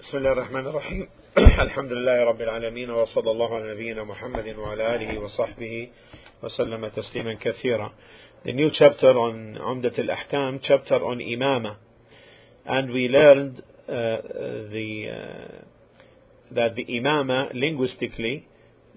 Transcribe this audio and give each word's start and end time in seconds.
بسم 0.00 0.16
الله 0.16 0.32
الرحمن 0.32 0.66
الرحيم 0.66 1.08
الحمد 1.38 1.92
لله 1.92 2.24
رب 2.24 2.40
العالمين 2.40 2.90
وصلى 2.90 3.30
الله 3.30 3.54
على 3.54 3.74
نبينا 3.74 4.04
محمد 4.04 4.56
وعلى 4.58 4.94
آله 4.94 5.18
وصحبه 5.18 5.88
وسلم 6.42 6.88
تسليما 6.88 7.34
كثيرا 7.34 7.92
The 8.44 8.52
new 8.52 8.70
chapter 8.72 9.18
on 9.18 9.56
Umdat 9.56 9.98
al-Ahkam, 9.98 10.60
chapter 10.62 10.94
on 11.04 11.18
Imama. 11.18 11.76
And 12.64 12.92
we 12.92 13.08
learned 13.08 13.58
uh, 13.58 13.92
the, 14.70 15.08
uh, 15.10 16.54
that 16.54 16.76
the 16.76 16.84
Imama, 16.84 17.52
linguistically, 17.52 18.46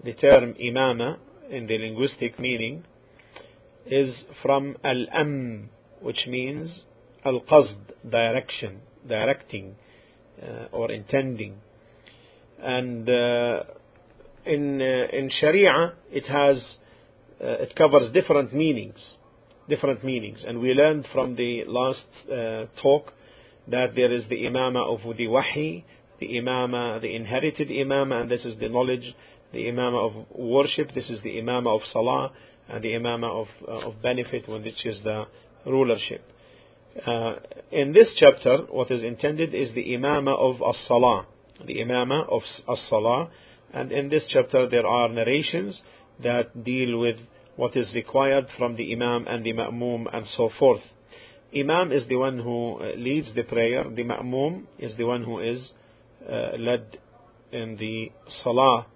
the 0.04 0.14
term 0.14 0.54
Imama 0.54 1.18
in 1.50 1.66
the 1.66 1.80
linguistic 1.80 2.40
meaning 2.40 2.84
is 3.88 4.14
from 4.44 4.78
Al-Am, 4.84 5.72
which 6.00 6.28
means 6.28 6.84
Al-Qasd, 7.26 7.78
direction, 8.08 8.82
directing 9.08 9.72
uh, 9.72 9.88
or 10.72 10.92
intending. 10.92 11.56
And 12.62 13.10
uh, 13.10 13.64
in, 14.46 14.82
uh, 14.82 15.18
in 15.18 15.30
Sharia, 15.40 15.94
it 16.12 16.26
has, 16.28 16.62
it 17.40 17.76
covers 17.76 18.12
different 18.12 18.54
meanings 18.54 19.00
different 19.72 20.04
meanings. 20.04 20.44
And 20.46 20.60
we 20.60 20.74
learned 20.74 21.08
from 21.14 21.36
the 21.36 21.64
last 21.66 22.06
uh, 22.28 22.66
talk 22.82 23.14
that 23.68 23.96
there 23.96 24.12
is 24.12 24.24
the 24.30 24.44
imama 24.44 24.82
of 24.94 25.18
the 25.18 25.28
wahi, 25.28 25.86
the 26.20 26.28
imama, 26.28 27.02
the 27.02 27.16
inherited 27.16 27.70
imama, 27.70 28.22
and 28.22 28.30
this 28.30 28.44
is 28.44 28.60
the 28.60 28.70
knowledge, 28.70 29.16
the 29.54 29.66
imama 29.66 30.00
of 30.08 30.26
worship, 30.36 30.94
this 30.94 31.10
is 31.10 31.22
the 31.24 31.38
imama 31.42 31.74
of 31.76 31.82
salah, 31.94 32.32
and 32.70 32.84
the 32.84 32.92
imama 32.92 33.30
of, 33.42 33.48
uh, 33.68 33.88
of 33.88 34.02
benefit, 34.02 34.48
which 34.48 34.86
is 34.86 35.00
the 35.04 35.24
rulership. 35.66 36.24
Uh, 37.06 37.36
in 37.72 37.94
this 37.94 38.10
chapter, 38.18 38.58
what 38.70 38.92
is 38.92 39.02
intended 39.02 39.54
is 39.54 39.74
the 39.74 39.94
imama 39.94 40.38
of 40.38 40.62
as-salah, 40.62 41.26
the 41.66 41.78
imama 41.78 42.28
of 42.30 42.42
as-salah, 42.68 43.30
and 43.74 43.92
in 43.92 44.10
this 44.10 44.24
chapter 44.30 44.68
there 44.68 44.86
are 44.86 45.08
narrations 45.08 45.82
that 46.22 46.64
deal 46.64 47.00
with 47.00 47.18
what 47.56 47.76
is 47.76 47.94
required 47.94 48.48
from 48.58 48.76
the 48.76 48.92
Imam 48.94 49.28
and 49.28 49.46
the 49.46 49.54
Ma'mum 49.54 50.06
and 50.14 50.26
so 50.36 50.50
forth. 50.58 50.82
Imam 51.56 51.92
is 51.92 52.08
the 52.08 52.16
one 52.16 52.40
who 52.40 52.80
leads 52.98 53.34
the 53.36 53.44
prayer, 53.44 53.84
the 53.84 54.04
Ma'mum 54.04 54.64
is 54.80 54.96
the 54.98 55.04
one 55.04 55.24
who 55.24 55.40
is 55.40 55.72
uh, 56.30 56.58
led 56.58 56.98
in 57.52 57.78
the 57.78 58.12
Salah. 58.44 58.88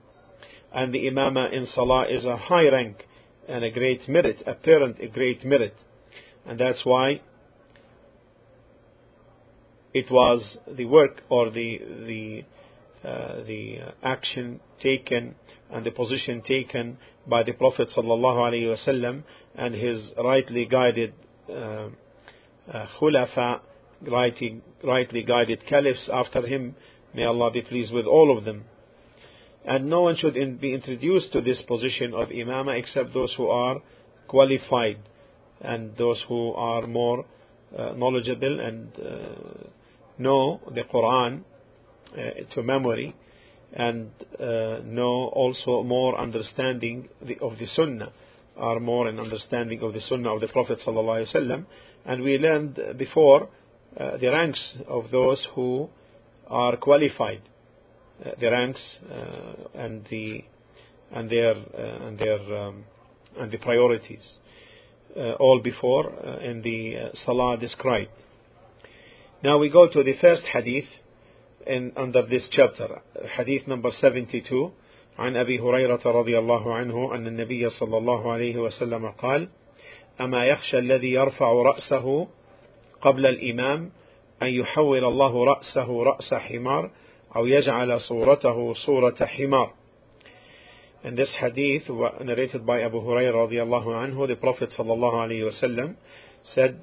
And 0.74 0.94
the 0.94 1.06
Imama 1.06 1.52
in 1.54 1.68
Salah 1.74 2.08
is 2.10 2.26
a 2.26 2.38
high 2.38 2.70
rank 2.70 3.06
and 3.48 3.64
a 3.64 3.72
great 3.72 4.08
merit, 4.10 4.42
apparent 4.46 4.98
a 5.00 5.08
great 5.08 5.46
merit. 5.46 5.76
And 6.46 6.60
that's 6.60 6.82
why 6.84 7.22
it 9.96 10.12
was 10.12 10.58
the 10.78 10.84
work 10.84 11.22
or 11.30 11.50
the, 11.50 11.80
the, 12.06 12.44
uh, 13.08 13.46
the 13.46 13.78
action 14.04 14.60
taken 14.84 15.36
and 15.72 15.86
the 15.86 15.92
position 15.92 16.42
taken 16.42 16.98
by 17.26 17.44
the 17.44 17.54
Prophet 17.54 17.88
ﷺ 17.96 19.24
and 19.56 19.74
his 19.74 20.12
rightly 20.22 20.66
guided 20.66 21.14
uh, 21.50 21.54
uh, 21.54 22.86
khulafa, 23.00 23.62
rightly, 24.02 24.62
rightly 24.84 25.24
guided 25.24 25.66
caliphs 25.66 26.10
after 26.12 26.46
him. 26.46 26.76
May 27.14 27.24
Allah 27.24 27.52
be 27.52 27.62
pleased 27.62 27.94
with 27.94 28.06
all 28.06 28.38
of 28.38 28.44
them. 28.44 28.66
And 29.64 29.90
no 29.90 30.02
one 30.02 30.18
should 30.18 30.36
in, 30.36 30.58
be 30.58 30.74
introduced 30.74 31.32
to 31.32 31.40
this 31.40 31.62
position 31.62 32.14
of 32.14 32.28
imama 32.28 32.78
except 32.78 33.14
those 33.14 33.34
who 33.38 33.48
are 33.48 33.78
qualified 34.28 34.98
and 35.62 35.96
those 35.96 36.22
who 36.28 36.52
are 36.52 36.86
more 36.86 37.24
uh, 37.78 37.94
knowledgeable 37.94 38.60
and 38.60 38.90
uh, 39.00 39.70
know 40.18 40.62
the 40.74 40.84
Quran 40.84 41.42
uh, 42.14 42.54
to 42.54 42.64
memory 42.64 43.16
and 43.74 44.10
uh, 44.40 44.80
know 44.84 45.30
also 45.34 45.84
more 45.84 46.20
understanding 46.20 47.10
of 47.42 47.58
the 47.58 47.68
Sunnah, 47.76 48.12
are 48.58 48.80
more 48.80 49.10
in 49.10 49.20
understanding 49.20 49.82
of 49.82 49.94
the 49.94 50.02
Sunnah 50.08 50.34
of 50.36 50.42
the 50.42 50.48
Prophet 50.48 50.80
ﷺ. 50.86 51.66
And 52.06 52.22
we 52.24 52.38
learned 52.38 52.80
before 52.98 53.50
uh, 54.00 54.18
the 54.18 54.28
ranks 54.28 54.62
of 54.88 55.12
those 55.12 55.46
who 55.56 55.90
are 56.48 56.78
qualified, 56.78 57.42
uh, 58.26 58.32
the 58.40 58.52
ranks 58.52 58.80
uh, 59.10 59.54
and 59.74 60.06
the 60.10 60.44
and 61.12 61.30
their 61.30 61.52
uh, 61.52 62.08
and 62.08 62.18
their 62.18 62.58
um, 62.58 62.84
and 63.38 63.52
the 63.52 63.58
priorities, 63.58 64.24
all 65.40 65.62
before 65.62 66.14
in 66.42 66.62
the 66.62 67.12
Salah 67.26 67.58
described. 67.58 68.12
Now 69.45 69.59
we 69.59 69.71
go 69.71 69.89
to 69.89 70.03
the 70.03 70.15
first 70.21 70.43
hadith 70.53 70.85
in, 71.67 71.93
under 71.97 72.27
this 72.27 72.49
chapter 72.53 73.01
حديث 73.37 73.69
number 73.69 73.91
72 73.91 74.73
عن 75.19 75.37
أبي 75.37 75.59
هريرة 75.61 76.01
رضي 76.07 76.39
الله 76.39 76.75
عنه 76.75 77.15
أن 77.15 77.27
النبي 77.27 77.71
صلى 77.71 77.99
الله 77.99 78.33
عليه 78.33 78.57
وسلم 78.57 79.09
قال 79.09 79.49
أما 80.21 80.45
يخشى 80.47 80.79
الذي 80.79 81.13
يرفع 81.13 81.53
رأسه 81.53 82.29
قبل 83.01 83.27
الإمام 83.27 83.91
أن 84.43 84.49
يحول 84.49 85.05
الله 85.05 85.45
رأسه 85.45 86.03
رأس 86.03 86.35
حمار 86.35 86.91
أو 87.37 87.47
يجعل 87.47 88.01
صورته 88.01 88.75
صورة 88.75 89.25
حمار 89.25 89.73
In 91.03 91.15
this 91.15 91.33
hadith 91.41 91.89
narrated 91.89 92.67
by 92.67 92.83
Abu 92.83 93.01
Hurairah 93.01 93.35
رضي 93.35 93.63
الله 93.63 93.95
عنه 93.95 94.27
the 94.27 94.37
Prophet 94.37 94.71
صلى 94.79 94.93
الله 94.93 95.21
عليه 95.21 95.45
وسلم 95.45 95.97
said 96.55 96.81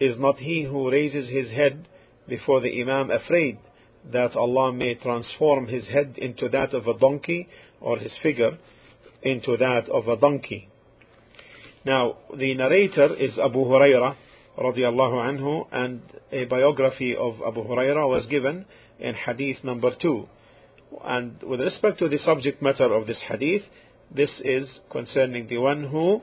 Is 0.00 0.16
not 0.16 0.38
he 0.38 0.62
who 0.62 0.90
raises 0.90 1.28
his 1.28 1.50
head 1.50 1.88
before 2.27 2.61
the 2.61 2.81
Imam 2.81 3.11
afraid 3.11 3.57
that 4.11 4.35
Allah 4.35 4.73
may 4.73 4.95
transform 4.95 5.67
his 5.67 5.87
head 5.87 6.15
into 6.17 6.49
that 6.49 6.73
of 6.73 6.87
a 6.87 6.97
donkey 6.97 7.47
or 7.79 7.97
his 7.97 8.11
figure 8.21 8.57
into 9.21 9.57
that 9.57 9.89
of 9.89 10.07
a 10.07 10.17
donkey. 10.17 10.69
Now, 11.85 12.17
the 12.37 12.53
narrator 12.55 13.13
is 13.15 13.37
Abu 13.37 13.59
Huraira 13.59 14.15
radiallahu 14.57 15.39
anhu 15.39 15.67
and 15.71 16.01
a 16.31 16.45
biography 16.45 17.15
of 17.15 17.35
Abu 17.45 17.63
Huraira 17.63 18.07
was 18.07 18.25
given 18.27 18.65
in 18.99 19.15
hadith 19.15 19.63
number 19.63 19.91
two. 20.01 20.27
And 21.03 21.41
with 21.41 21.59
respect 21.59 21.99
to 21.99 22.09
the 22.09 22.19
subject 22.19 22.61
matter 22.61 22.93
of 22.93 23.07
this 23.07 23.19
hadith, 23.27 23.63
this 24.13 24.29
is 24.43 24.67
concerning 24.91 25.47
the 25.47 25.57
one 25.57 25.85
who 25.85 26.21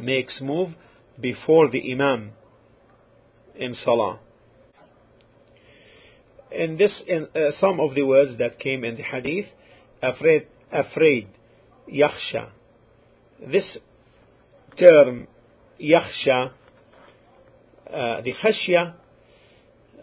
makes 0.00 0.40
move 0.40 0.70
before 1.20 1.70
the 1.70 1.92
Imam 1.92 2.32
in 3.54 3.74
Salah 3.84 4.18
in 6.56 6.76
this 6.76 6.92
in 7.06 7.28
uh, 7.34 7.50
some 7.60 7.80
of 7.80 7.94
the 7.94 8.02
words 8.02 8.38
that 8.38 8.58
came 8.58 8.84
in 8.84 8.96
the 8.96 9.02
hadith 9.02 9.46
afraid 10.02 10.46
afraid 10.72 11.28
yakhsha. 11.92 12.48
This 13.40 13.64
term 14.78 15.28
yakhsha 15.80 16.50
uh, 17.92 18.20
the 18.22 18.32
khashya 18.42 18.94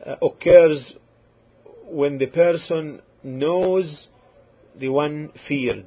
uh, 0.05 0.15
occurs 0.25 0.93
when 1.85 2.17
the 2.17 2.27
person 2.27 3.01
knows 3.23 4.07
the 4.79 4.89
one 4.89 5.31
feared 5.47 5.85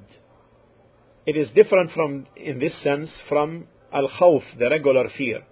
it 1.26 1.36
is 1.36 1.48
different 1.54 1.90
from 1.92 2.26
in 2.36 2.58
this 2.58 2.72
sense 2.82 3.10
from 3.28 3.66
al 3.92 4.08
khawf 4.08 4.42
the 4.58 4.68
regular 4.68 5.08
fear 5.16 5.42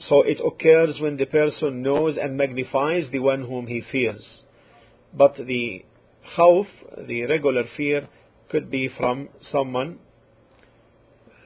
so 0.00 0.22
it 0.22 0.38
occurs 0.44 0.98
when 1.00 1.16
the 1.16 1.26
person 1.26 1.82
knows 1.82 2.16
and 2.20 2.36
magnifies 2.36 3.04
the 3.10 3.20
one 3.20 3.42
whom 3.42 3.66
he 3.66 3.82
fears. 3.90 4.42
But 5.12 5.36
the 5.36 5.84
khawf, 6.36 6.66
the 7.06 7.26
regular 7.26 7.64
fear, 7.76 8.08
could 8.50 8.70
be 8.70 8.88
from 8.98 9.28
someone, 9.52 9.98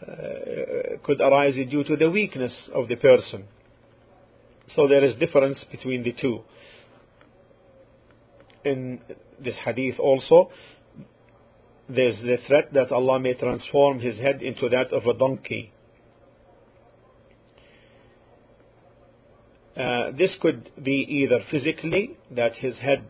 uh, 0.03 0.99
could 1.05 1.21
arise 1.21 1.55
due 1.55 1.85
to 1.85 1.97
the 1.97 2.11
weakness 2.11 2.53
of 2.75 2.89
the 2.89 2.97
person. 2.97 3.45
So 4.75 4.87
there 4.87 5.05
is 5.05 5.15
difference 5.17 5.65
between 5.71 6.03
the 6.03 6.13
two. 6.13 6.41
In 8.65 9.01
this 9.43 9.55
hadith 9.65 9.99
also, 9.99 10.51
there's 11.89 12.19
the 12.19 12.37
threat 12.47 12.73
that 12.75 12.93
Allah 12.93 13.19
may 13.19 13.35
transform 13.35 14.01
his 14.01 14.19
head 14.19 14.43
into 14.43 14.69
that 14.69 14.93
of 14.93 15.07
a 15.07 15.15
donkey. 15.15 15.73
Uh, 19.75 19.81
this 20.19 20.35
could 20.41 20.71
be 20.83 21.07
either 21.09 21.41
physically, 21.51 22.17
that 22.31 22.55
his 22.57 22.77
head 22.79 23.05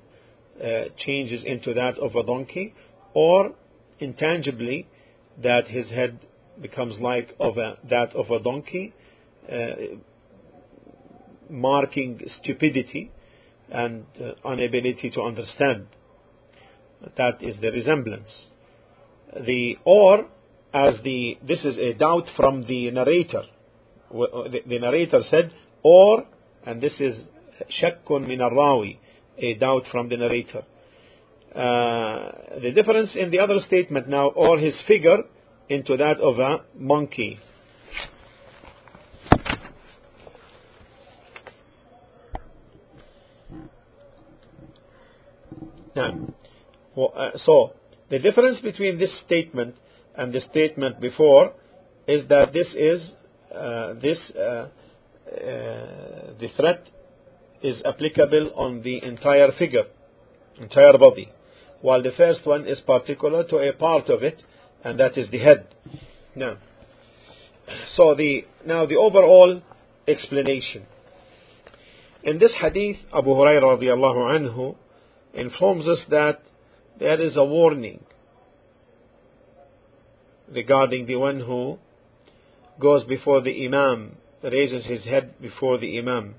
uh, 0.62 0.84
changes 0.96 1.42
into 1.44 1.74
that 1.74 1.98
of 1.98 2.14
a 2.14 2.24
donkey, 2.24 2.74
or 3.14 3.52
intangibly, 3.98 4.86
that 5.42 5.68
his 5.68 5.88
head 5.90 6.26
becomes 6.60 6.98
like 7.00 7.34
of 7.38 7.56
a, 7.58 7.76
that 7.88 8.14
of 8.14 8.30
a 8.30 8.42
donkey, 8.42 8.92
uh, 9.50 9.96
marking 11.50 12.20
stupidity 12.40 13.10
and 13.70 14.04
uh, 14.20 14.52
inability 14.52 15.10
to 15.10 15.22
understand. 15.22 15.86
That 17.16 17.42
is 17.42 17.56
the 17.60 17.70
resemblance. 17.70 18.50
The 19.34 19.76
or 19.84 20.26
as 20.74 20.96
the 21.04 21.38
this 21.46 21.64
is 21.64 21.78
a 21.78 21.94
doubt 21.94 22.24
from 22.36 22.66
the 22.66 22.90
narrator. 22.90 23.44
The, 24.10 24.60
the 24.66 24.78
narrator 24.78 25.20
said, 25.30 25.52
or 25.82 26.26
and 26.68 26.82
this 26.82 26.92
is 27.00 27.14
shakkun 27.80 28.28
min 28.28 28.40
rawi 28.40 28.98
a 29.38 29.54
doubt 29.54 29.84
from 29.90 30.08
the 30.10 30.16
narrator. 30.16 30.64
Uh, 31.54 32.60
the 32.60 32.72
difference 32.74 33.10
in 33.14 33.30
the 33.30 33.38
other 33.38 33.58
statement 33.66 34.06
now, 34.08 34.28
or 34.28 34.58
his 34.58 34.74
figure 34.86 35.22
into 35.70 35.96
that 35.96 36.18
of 36.20 36.38
a 36.38 36.58
monkey. 36.76 37.38
Now, 45.96 46.28
uh, 46.96 47.30
so 47.46 47.72
the 48.10 48.18
difference 48.18 48.58
between 48.60 48.98
this 48.98 49.10
statement 49.24 49.74
and 50.16 50.34
the 50.34 50.42
statement 50.42 51.00
before 51.00 51.54
is 52.06 52.28
that 52.28 52.52
this 52.52 52.68
is 52.74 53.12
uh, 53.54 53.94
this 53.94 54.18
uh, 54.36 54.40
uh, 54.40 54.68
Uh, 55.28 56.32
the 56.40 56.48
threat 56.56 56.88
is 57.62 57.82
applicable 57.84 58.52
on 58.56 58.82
the 58.82 59.02
entire 59.04 59.52
figure, 59.58 59.84
entire 60.60 60.96
body, 60.96 61.30
while 61.82 62.02
the 62.02 62.12
first 62.16 62.46
one 62.46 62.66
is 62.66 62.78
particular 62.86 63.44
to 63.44 63.58
a 63.58 63.72
part 63.72 64.08
of 64.08 64.22
it, 64.22 64.42
and 64.84 64.98
that 64.98 65.18
is 65.18 65.30
the 65.30 65.38
head. 65.38 65.68
Now, 66.34 66.56
so 67.94 68.14
the 68.14 68.44
now 68.64 68.86
the 68.86 68.96
overall 68.96 69.60
explanation. 70.06 70.86
In 72.22 72.38
this 72.38 72.52
hadith, 72.60 72.96
Abu 73.14 73.30
Hurairah 73.30 73.78
radiallahu 73.78 74.38
anhu 74.38 74.76
informs 75.34 75.86
us 75.86 75.98
that 76.10 76.40
there 76.98 77.20
is 77.20 77.36
a 77.36 77.44
warning 77.44 78.04
regarding 80.50 81.06
the 81.06 81.16
one 81.16 81.40
who 81.40 81.78
goes 82.80 83.04
before 83.04 83.40
the 83.42 83.66
Imam, 83.66 84.16
raises 84.42 84.86
his 84.86 85.04
head 85.04 85.34
before 85.40 85.78
the 85.78 85.98
Imam. 85.98 86.34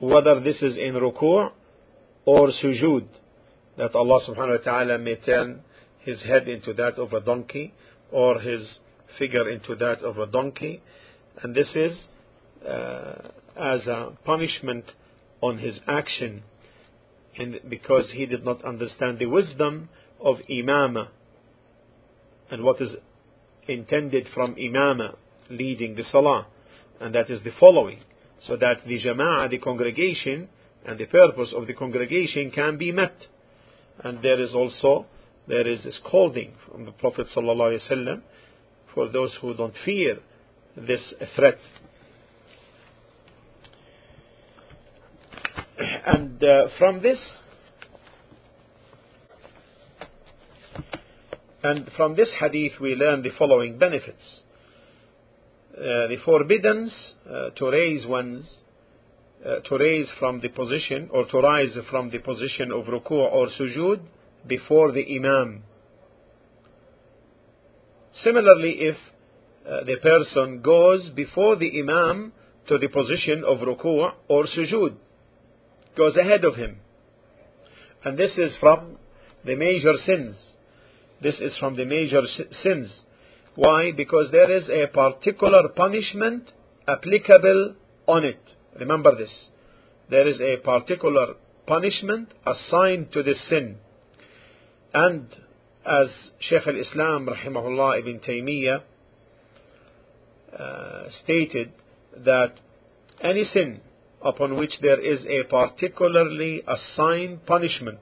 Whether 0.00 0.40
this 0.40 0.56
is 0.56 0.76
in 0.76 0.94
ruku' 0.94 1.50
or 2.24 2.50
sujood, 2.62 3.06
that 3.78 3.94
Allah 3.94 4.20
subhanahu 4.28 4.58
wa 4.58 4.64
ta'ala 4.64 4.98
may 4.98 5.16
turn 5.16 5.60
his 6.00 6.22
head 6.22 6.48
into 6.48 6.72
that 6.74 6.94
of 6.98 7.12
a 7.12 7.20
donkey 7.20 7.72
or 8.10 8.40
his 8.40 8.78
figure 9.18 9.48
into 9.48 9.74
that 9.76 10.02
of 10.02 10.18
a 10.18 10.26
donkey. 10.26 10.82
And 11.42 11.54
this 11.54 11.68
is 11.74 11.92
uh, 12.66 13.28
as 13.56 13.86
a 13.86 14.10
punishment 14.24 14.84
on 15.40 15.58
his 15.58 15.78
action 15.86 16.42
in, 17.34 17.60
because 17.68 18.10
he 18.14 18.26
did 18.26 18.44
not 18.44 18.64
understand 18.64 19.18
the 19.18 19.26
wisdom 19.26 19.88
of 20.20 20.36
imama 20.50 21.08
and 22.50 22.62
what 22.62 22.80
is 22.80 22.90
intended 23.72 24.28
from 24.34 24.54
imama 24.54 25.16
leading 25.50 25.94
the 25.94 26.04
salah 26.04 26.46
and 27.02 27.14
that 27.14 27.28
is 27.30 27.42
the 27.42 27.50
following. 27.58 28.00
So 28.46 28.56
that 28.56 28.86
the 28.86 29.00
jama'ah 29.00 29.50
the 29.50 29.58
congregation 29.58 30.48
and 30.84 30.98
the 30.98 31.06
purpose 31.06 31.52
of 31.56 31.66
the 31.66 31.74
congregation 31.74 32.50
can 32.50 32.78
be 32.78 32.92
met. 32.92 33.14
And 34.02 34.22
there 34.22 34.40
is 34.40 34.54
also 34.54 35.06
there 35.46 35.66
is 35.66 35.84
a 35.84 35.92
scolding 35.92 36.52
from 36.66 36.84
the 36.84 36.92
prophet 36.92 37.26
sallallahu 37.36 38.22
for 38.94 39.08
those 39.08 39.36
who 39.40 39.54
don't 39.54 39.74
fear 39.84 40.18
this 40.76 41.14
threat. 41.36 41.58
And 46.06 46.42
uh, 46.42 46.68
from 46.78 47.02
this 47.02 47.18
and 51.62 51.88
from 51.96 52.16
this 52.16 52.28
hadith 52.40 52.72
we 52.80 52.94
learn 52.94 53.22
the 53.22 53.30
following 53.38 53.78
benefits 53.78 54.40
uh, 55.76 56.06
the 56.08 56.16
forbiddance 56.24 56.92
uh, 57.28 57.50
to 57.50 57.70
raise 57.70 58.06
one's 58.06 58.60
uh, 59.44 59.60
to 59.68 59.76
raise 59.76 60.06
from 60.18 60.40
the 60.40 60.48
position 60.48 61.08
or 61.12 61.26
to 61.26 61.38
rise 61.38 61.76
from 61.90 62.10
the 62.10 62.18
position 62.18 62.70
of 62.70 62.84
ruku' 62.86 63.10
or 63.10 63.48
sujood 63.58 64.00
before 64.46 64.92
the 64.92 65.04
imam 65.16 65.62
similarly 68.22 68.76
if 68.78 68.96
uh, 69.66 69.84
the 69.84 69.96
person 70.02 70.60
goes 70.60 71.08
before 71.10 71.56
the 71.56 71.80
imam 71.80 72.32
to 72.68 72.78
the 72.78 72.88
position 72.88 73.44
of 73.46 73.58
ruku' 73.58 74.10
or 74.28 74.44
sujood 74.46 74.96
goes 75.96 76.16
ahead 76.16 76.44
of 76.44 76.56
him. 76.56 76.78
And 78.04 78.18
this 78.18 78.32
is 78.36 78.52
from 78.60 78.98
the 79.44 79.56
major 79.56 79.92
sins. 80.04 80.36
This 81.22 81.36
is 81.40 81.56
from 81.58 81.76
the 81.76 81.84
major 81.84 82.22
sins. 82.62 82.90
Why? 83.54 83.92
Because 83.92 84.30
there 84.32 84.50
is 84.50 84.68
a 84.68 84.86
particular 84.92 85.68
punishment 85.68 86.50
applicable 86.88 87.74
on 88.06 88.24
it. 88.24 88.40
Remember 88.78 89.14
this. 89.16 89.32
There 90.10 90.26
is 90.26 90.40
a 90.40 90.56
particular 90.56 91.34
punishment 91.66 92.32
assigned 92.46 93.12
to 93.12 93.22
this 93.22 93.38
sin. 93.48 93.76
And 94.92 95.26
as 95.86 96.08
Shaykh 96.40 96.66
al-Islam 96.66 97.28
rahimahullah 97.28 98.00
ibn 98.00 98.20
Taymiyyah 98.20 98.82
uh, 100.58 101.04
stated 101.22 101.72
that 102.24 102.54
any 103.22 103.44
sin 103.44 103.80
upon 104.24 104.56
which 104.56 104.72
there 104.80 105.00
is 105.00 105.24
a 105.26 105.44
particularly 105.48 106.62
assigned 106.66 107.46
punishment, 107.46 107.98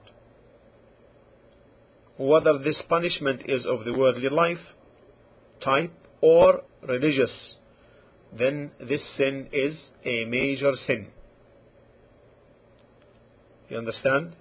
whether 2.17 2.57
this 2.59 2.81
punishment 2.87 3.43
is 3.45 3.65
of 3.65 3.85
the 3.85 3.93
worldly 3.93 4.29
life 4.29 4.59
type 5.63 5.93
or 6.21 6.61
religious, 6.87 7.31
then 8.37 8.71
this 8.79 9.01
sin 9.17 9.47
is 9.51 9.75
a 10.05 10.25
major 10.25 10.73
sin. 10.87 11.07
You 13.69 13.77
understand? 13.77 14.35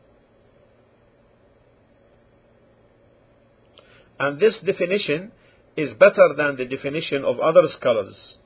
And 4.19 4.39
this 4.39 4.59
definition 4.67 5.33
is 5.77 5.93
better 5.95 6.35
than 6.37 6.57
the 6.57 6.67
definition 6.67 7.25
of 7.25 7.41
other 7.41 7.63
scholars. 7.79 8.37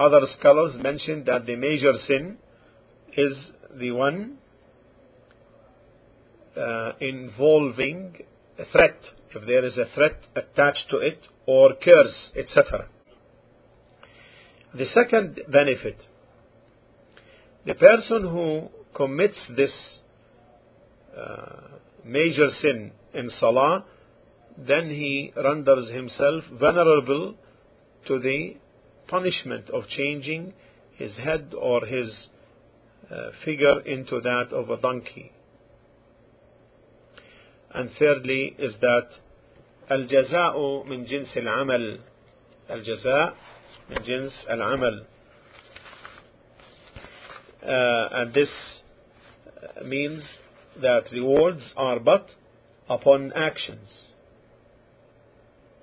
Other 0.00 0.22
scholars 0.38 0.72
mention 0.82 1.24
that 1.24 1.46
the 1.46 1.56
major 1.56 1.92
sin 2.06 2.38
is 3.16 3.34
the 3.78 3.90
one 3.90 4.38
uh, 6.56 6.92
involving 7.00 8.16
a 8.58 8.64
threat, 8.72 8.98
if 9.34 9.46
there 9.46 9.64
is 9.64 9.76
a 9.78 9.86
threat 9.94 10.26
attached 10.34 10.86
to 10.90 10.98
it, 10.98 11.18
or 11.46 11.74
curse, 11.82 12.30
etc. 12.36 12.88
The 14.74 14.86
second 14.92 15.40
benefit 15.50 15.96
the 17.68 17.74
person 17.74 18.22
who 18.22 18.68
commits 18.94 19.36
this 19.54 19.70
uh, 21.14 21.76
major 22.02 22.48
sin 22.62 22.92
in 23.12 23.28
Salah, 23.38 23.84
then 24.56 24.88
he 24.88 25.32
renders 25.36 25.90
himself 25.90 26.44
vulnerable 26.58 27.34
to 28.06 28.18
the 28.20 28.56
punishment 29.06 29.68
of 29.68 29.86
changing 29.88 30.54
his 30.94 31.14
head 31.16 31.52
or 31.54 31.84
his 31.84 32.10
uh, 33.10 33.30
figure 33.44 33.80
into 33.80 34.20
that 34.22 34.50
of 34.52 34.70
a 34.70 34.80
donkey. 34.80 35.32
And 37.73 37.89
thirdly 37.97 38.55
is 38.57 38.73
that 38.81 39.07
الجزاء 39.91 40.83
من 40.87 41.05
جنس 41.05 41.37
العمل 41.37 41.99
الجزاء 42.69 43.33
من 43.89 43.97
جنس 44.03 44.45
العمل 44.49 45.05
uh, 47.63 48.09
and 48.11 48.33
this 48.33 48.49
means 49.83 50.23
that 50.81 51.03
rewards 51.11 51.73
are 51.75 51.99
but 51.99 52.27
upon 52.89 53.33
actions 53.33 54.13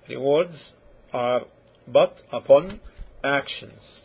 rewards 0.09 0.73
are 1.13 1.43
but 1.87 2.17
upon 2.33 2.81
actions 3.23 4.01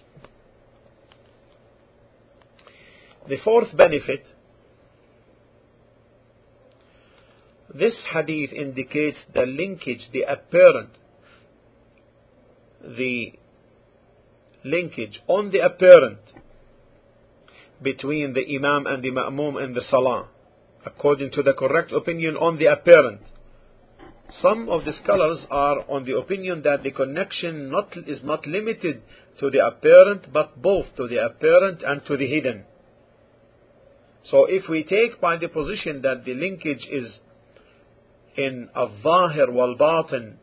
The 3.27 3.37
fourth 3.43 3.75
benefit 3.75 4.23
this 7.74 7.94
hadith 8.12 8.52
indicates 8.52 9.18
the 9.32 9.46
linkage, 9.46 10.08
the 10.12 10.22
apparent, 10.22 10.90
the 12.82 13.32
linkage 14.64 15.20
on 15.28 15.50
the 15.50 15.60
apparent 15.60 16.18
between 17.82 18.34
the 18.34 18.44
Imam 18.54 18.86
and 18.86 19.02
the 19.02 19.10
Ma'mum 19.10 19.62
in 19.62 19.74
the 19.74 19.82
Salah, 19.88 20.28
according 20.84 21.30
to 21.32 21.42
the 21.42 21.54
correct 21.54 21.92
opinion 21.92 22.36
on 22.36 22.58
the 22.58 22.66
apparent. 22.66 23.20
Some 24.40 24.68
of 24.68 24.84
the 24.84 24.92
scholars 25.02 25.44
are 25.50 25.84
on 25.90 26.04
the 26.04 26.16
opinion 26.16 26.62
that 26.62 26.82
the 26.82 26.90
connection 26.90 27.70
not, 27.70 27.96
is 28.06 28.20
not 28.22 28.46
limited 28.46 29.02
to 29.38 29.50
the 29.50 29.64
apparent, 29.64 30.32
but 30.32 30.60
both 30.60 30.86
to 30.96 31.08
the 31.08 31.24
apparent 31.24 31.82
and 31.82 32.04
to 32.06 32.16
the 32.16 32.26
hidden. 32.26 32.64
So 34.24 34.46
if 34.48 34.68
we 34.68 34.84
take 34.84 35.20
by 35.20 35.36
the 35.36 35.48
position 35.48 36.02
that 36.02 36.24
the 36.24 36.34
linkage 36.34 36.86
is 36.90 37.18
in 38.40 38.68
al-zahir 38.74 39.50
wal-batin, 39.50 40.38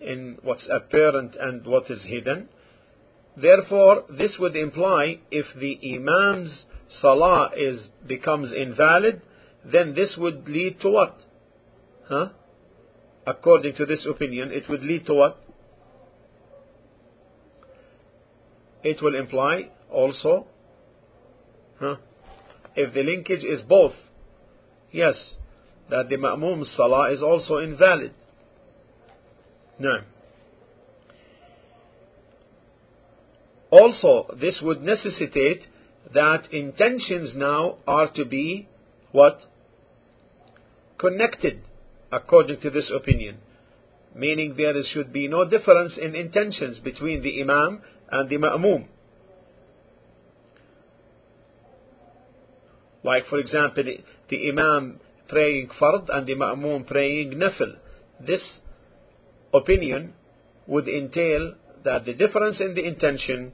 in 0.00 0.38
what's 0.42 0.66
apparent 0.70 1.36
and 1.36 1.66
what 1.66 1.90
is 1.90 2.02
hidden, 2.04 2.48
therefore, 3.36 4.04
this 4.18 4.32
would 4.38 4.56
imply 4.56 5.18
if 5.30 5.46
the 5.58 5.78
Imam's 5.94 6.64
Salah 7.00 7.50
is 7.56 7.90
becomes 8.06 8.52
invalid, 8.52 9.22
then 9.64 9.94
this 9.94 10.14
would 10.18 10.48
lead 10.48 10.80
to 10.80 10.90
what? 10.90 11.16
Huh? 12.08 12.28
According 13.26 13.76
to 13.76 13.86
this 13.86 14.04
opinion, 14.08 14.50
it 14.52 14.68
would 14.68 14.82
lead 14.82 15.06
to 15.06 15.14
what? 15.14 15.38
It 18.82 19.00
will 19.00 19.14
imply 19.14 19.70
also, 19.90 20.46
huh? 21.78 21.96
if 22.74 22.92
the 22.92 23.02
linkage 23.02 23.44
is 23.44 23.62
both, 23.62 23.94
yes, 24.90 25.14
that 25.90 26.08
the 26.08 26.16
Ma'mum's 26.16 26.70
Salah 26.76 27.12
is 27.12 27.22
also 27.22 27.58
invalid. 27.58 28.12
No. 29.78 30.00
Also, 33.70 34.34
this 34.38 34.60
would 34.62 34.82
necessitate 34.82 35.62
that 36.12 36.52
intentions 36.52 37.32
now 37.34 37.78
are 37.86 38.10
to 38.12 38.24
be 38.24 38.68
what? 39.12 39.40
Connected, 40.98 41.62
according 42.10 42.60
to 42.60 42.70
this 42.70 42.90
opinion. 42.94 43.38
Meaning 44.14 44.54
there 44.56 44.74
should 44.92 45.12
be 45.12 45.26
no 45.26 45.48
difference 45.48 45.94
in 46.00 46.14
intentions 46.14 46.78
between 46.78 47.22
the 47.22 47.40
Imam 47.40 47.80
and 48.10 48.28
the 48.28 48.36
Ma'mum. 48.36 48.86
Like, 53.02 53.26
for 53.26 53.38
example, 53.38 53.84
the, 53.84 53.98
the 54.28 54.50
Imam 54.50 55.00
praying 55.28 55.68
Fard 55.80 56.08
and 56.08 56.26
the 56.26 56.34
Ma'mum 56.34 56.86
praying 56.86 57.32
Nafil. 57.32 57.76
This 58.24 58.42
opinion 59.52 60.14
would 60.66 60.88
entail 60.88 61.54
that 61.84 62.04
the 62.04 62.14
difference 62.14 62.60
in 62.60 62.74
the 62.74 62.86
intention 62.86 63.52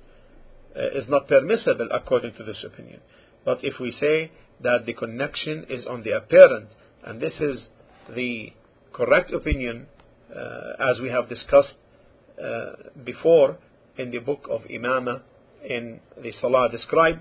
uh, 0.77 0.99
is 0.99 1.09
not 1.09 1.29
permissible 1.29 1.89
according 1.93 2.35
to 2.35 2.45
this 2.45 2.63
opinion. 2.65 3.01
But 3.45 3.59
if 3.63 3.81
we 3.81 3.91
say 3.93 4.31
that 4.61 4.85
the 4.87 4.93
connection 4.93 5.67
is 5.69 5.87
on 5.87 6.03
the 6.03 6.17
apparent, 6.17 6.69
and 7.05 7.21
this 7.21 7.35
is 7.41 7.69
the 8.15 8.53
correct 8.93 9.33
opinion, 9.33 9.87
uh, 10.35 10.91
as 10.91 11.01
we 11.01 11.09
have 11.09 11.29
discussed 11.29 11.75
uh, 12.43 12.73
before 13.05 13.57
in 13.97 14.11
the 14.11 14.19
book 14.19 14.47
of 14.51 14.63
Imama 14.63 15.23
in 15.65 16.01
the 16.23 16.33
Salah 16.41 16.69
described, 16.71 17.21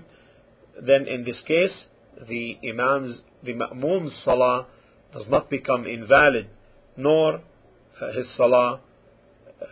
then 0.80 1.06
in 1.06 1.24
this 1.24 1.40
case, 1.46 1.86
the 2.28 2.58
Imam's, 2.64 3.20
the 3.42 3.54
Ma'mum's 3.54 4.12
Salah 4.24 4.66
does 5.12 5.24
not 5.28 5.48
become 5.48 5.86
invalid, 5.86 6.48
nor 6.96 7.34
uh, 7.34 8.12
his 8.14 8.26
Salah, 8.36 8.80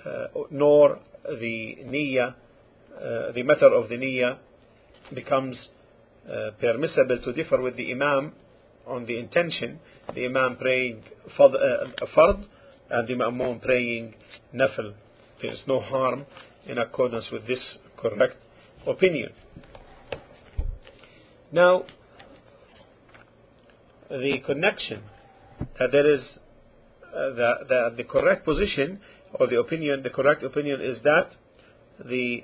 uh, 0.07 0.27
nor 0.51 0.99
the 1.25 1.77
Niyyah, 1.85 2.35
uh, 2.97 3.33
the 3.33 3.43
matter 3.43 3.73
of 3.73 3.89
the 3.89 3.97
Niyyah 3.97 4.39
becomes 5.15 5.69
uh, 6.29 6.51
permissible 6.61 7.19
to 7.25 7.33
differ 7.33 7.61
with 7.61 7.77
the 7.77 7.93
Imam 7.93 8.33
on 8.87 9.07
the 9.07 9.19
intention, 9.19 9.81
the 10.15 10.25
Imam 10.27 10.57
praying 10.57 11.03
fard, 11.39 11.55
uh, 11.55 12.07
fard 12.17 12.45
and 12.91 13.09
the 13.09 13.15
Ma'mum 13.15 13.61
praying 13.63 14.15
Nafil. 14.55 14.95
There 15.43 15.53
is 15.53 15.61
no 15.67 15.81
harm 15.81 16.25
in 16.67 16.79
accordance 16.79 17.27
with 17.31 17.47
this 17.47 17.61
correct 17.97 18.37
opinion. 18.87 19.31
Now, 21.53 21.85
the 24.11 24.39
connection 24.45 25.03
that 25.79 25.93
there 25.93 26.07
is 26.07 26.21
uh, 27.05 27.31
the, 27.31 27.53
the, 27.69 27.95
the 27.99 28.05
correct 28.05 28.45
position 28.45 29.01
or 29.35 29.47
the 29.47 29.59
opinion, 29.59 30.03
the 30.03 30.11
correct 30.11 30.43
opinion 30.43 30.81
is 30.81 30.99
that 31.03 31.31
the 32.05 32.43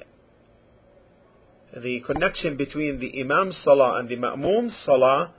the 1.75 2.01
connection 2.01 2.57
between 2.57 3.01
the 3.01 3.21
Imam's 3.21 3.57
Salah 3.65 3.99
and 3.99 4.09
the 4.09 4.17
Ma'mum's 4.17 4.75
Salah 4.85 5.33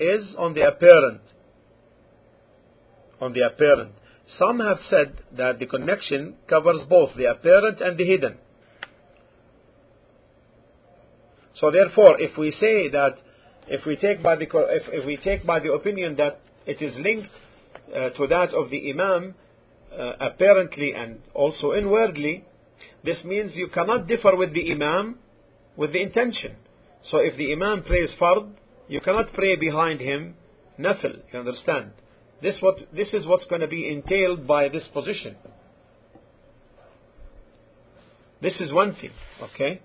is 0.00 0.34
on 0.36 0.54
the 0.54 0.66
apparent. 0.66 1.20
On 3.20 3.32
the 3.32 3.42
apparent. 3.42 3.92
Some 4.38 4.58
have 4.58 4.78
said 4.90 5.18
that 5.36 5.58
the 5.58 5.66
connection 5.66 6.34
covers 6.48 6.80
both 6.88 7.10
the 7.16 7.26
apparent 7.26 7.80
and 7.80 7.96
the 7.96 8.04
hidden. 8.04 8.38
So 11.60 11.70
therefore, 11.70 12.20
if 12.20 12.36
we 12.36 12.50
say 12.52 12.88
that, 12.90 13.18
if 13.70 13.84
we 13.86 13.96
take 13.96 14.22
by 14.22 14.36
the, 14.36 14.44
if, 14.44 14.82
if 14.88 15.06
we 15.06 15.16
take 15.16 15.46
by 15.46 15.60
the 15.60 15.72
opinion 15.72 16.16
that 16.16 16.40
it 16.66 16.82
is 16.82 16.94
linked 16.98 17.30
uh, 17.94 18.10
to 18.10 18.26
that 18.26 18.52
of 18.54 18.70
the 18.70 18.90
Imam, 18.90 19.34
uh, 19.92 20.12
apparently 20.20 20.94
and 20.94 21.20
also 21.34 21.72
inwardly, 21.72 22.44
this 23.04 23.18
means 23.24 23.52
you 23.54 23.68
cannot 23.68 24.06
differ 24.06 24.36
with 24.36 24.52
the 24.52 24.70
Imam 24.70 25.18
with 25.76 25.92
the 25.92 26.02
intention. 26.02 26.56
So 27.10 27.18
if 27.18 27.36
the 27.36 27.52
Imam 27.52 27.84
prays 27.84 28.10
Fard, 28.20 28.50
you 28.88 29.00
cannot 29.00 29.32
pray 29.32 29.56
behind 29.56 30.00
him 30.00 30.34
Nafil. 30.78 31.20
You 31.32 31.38
understand? 31.38 31.92
This, 32.42 32.56
what, 32.60 32.76
this 32.94 33.08
is 33.12 33.26
what's 33.26 33.44
going 33.46 33.60
to 33.60 33.68
be 33.68 33.88
entailed 33.88 34.46
by 34.46 34.68
this 34.68 34.84
position. 34.92 35.36
This 38.40 38.60
is 38.60 38.72
one 38.72 38.94
thing, 38.94 39.10
okay? 39.42 39.80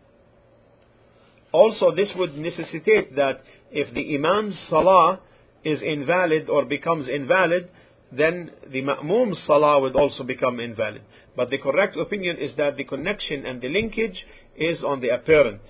Also, 1.54 1.92
this 1.96 2.10
would 2.16 2.36
necessitate 2.36 3.16
that 3.16 3.42
if 3.72 3.94
the 3.94 4.16
Imam's 4.16 4.60
Salah 4.70 5.22
is 5.64 5.82
invalid 5.82 6.50
or 6.50 6.66
becomes 6.66 7.08
invalid, 7.08 7.70
then 8.12 8.52
the 8.72 8.82
Ma'mum's 8.82 9.42
Salah 9.46 9.80
would 9.80 9.96
also 9.96 10.24
become 10.24 10.60
invalid. 10.60 11.04
But 11.36 11.50
the 11.50 11.60
correct 11.60 11.96
opinion 11.96 12.38
is 12.38 12.56
that 12.58 12.76
the 12.76 12.84
connection 12.84 13.46
and 13.46 13.62
the 13.62 13.70
linkage 13.70 14.26
is 14.56 14.84
on 14.84 15.00
the 15.00 15.10
apparent. 15.10 15.62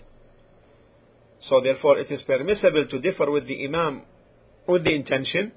So 1.42 1.62
therefore 1.62 1.98
it 2.00 2.10
is 2.10 2.22
permissible 2.24 2.88
to 2.90 3.00
differ 3.00 3.30
with 3.30 3.48
the 3.48 3.66
Imam 3.66 4.04
with 4.66 4.86
the 4.86 4.96
intention 4.96 5.52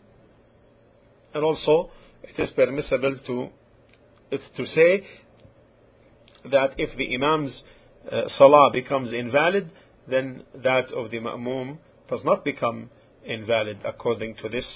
and 1.32 1.44
also 1.44 1.90
it 2.24 2.42
is 2.42 2.50
permissible 2.50 3.16
to 3.26 3.48
to 4.56 4.66
say 4.66 5.06
that 6.50 6.74
if 6.78 6.96
the 6.96 7.14
Imam's 7.14 7.62
uh, 8.10 8.22
Salah 8.36 8.70
becomes 8.72 9.12
invalid 9.12 9.70
then 10.08 10.44
that 10.54 10.90
of 10.92 11.10
the 11.10 11.18
Ma'mum 11.18 11.78
does 12.08 12.20
not 12.24 12.44
become 12.44 12.90
invalid 13.24 13.78
according 13.84 14.36
to 14.36 14.48
this 14.48 14.66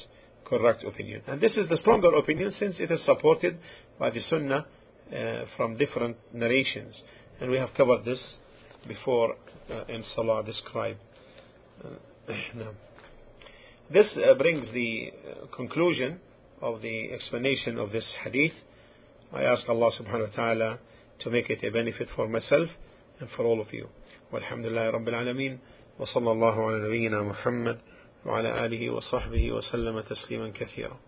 correct 0.45 0.85
opinion. 0.85 1.23
And 1.27 1.41
this 1.41 1.57
is 1.57 1.69
the 1.69 1.77
stronger 1.77 2.13
opinion 2.15 2.53
since 2.59 2.77
it 2.81 2.91
is 2.91 3.05
supported 3.05 3.59
by 3.99 4.11
the 4.11 4.21
Sunnah 4.29 4.67
uh, 5.15 5.45
from 5.57 5.77
different 5.77 6.17
narrations. 6.33 7.01
And 7.41 7.51
we 7.51 7.59
have 7.59 7.71
covered 7.77 8.05
this 8.05 8.21
before 8.87 9.37
uh, 9.71 9.85
in 9.89 10.05
Salah 10.15 10.45
described. 10.45 10.99
Uh. 11.85 12.33
This 13.93 14.07
uh, 14.17 14.35
brings 14.35 14.71
the 14.73 15.11
uh, 15.11 15.57
conclusion 15.57 16.21
of 16.63 16.81
the 16.81 17.11
explanation 17.11 17.77
of 17.77 17.91
this 17.91 18.05
hadith. 18.23 18.53
I 19.33 19.43
ask 19.43 19.69
Allah 19.69 19.91
subhanahu 20.01 20.31
wa 20.31 20.37
ta'ala 20.37 20.79
to 21.21 21.31
make 21.31 21.51
it 21.51 21.65
a 21.65 21.73
benefit 21.73 22.07
for 22.15 22.29
myself 22.29 22.69
and 23.19 23.29
for 23.37 23.45
all 23.45 23.61
of 23.61 23.75
you. 23.75 23.89
والحمد 24.33 24.67
لله 24.67 24.91
رب 24.91 25.09
العالمين 25.09 25.59
وصلى 25.99 26.33
الله 26.33 26.67
على 26.67 26.89
نبينا 26.89 27.23
محمد 27.23 27.79
وعلى 28.27 28.67
آله 28.67 28.91
وصحبه 28.91 29.53
وسلم 29.53 30.01
تسليما 30.01 30.51
كثيرا. 30.51 31.01